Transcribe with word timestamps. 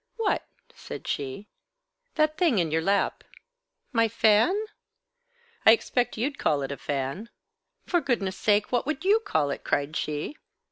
"What?" 0.17 0.47
said 0.73 1.05
she. 1.07 1.47
"That 2.15 2.35
thing 2.35 2.57
in 2.57 2.71
your 2.71 2.81
lap." 2.81 3.23
"My 3.91 4.07
fan?" 4.07 4.59
"I 5.63 5.73
expect 5.73 6.17
you'd 6.17 6.39
call 6.39 6.63
it 6.63 6.71
a 6.71 6.77
fan." 6.77 7.29
"For 7.85 8.01
goodness' 8.01 8.35
sake, 8.35 8.71
what 8.71 8.87
would 8.87 9.05
you 9.05 9.19
call 9.19 9.51
it?" 9.51 9.63
cried 9.63 9.95
she. 9.95 10.37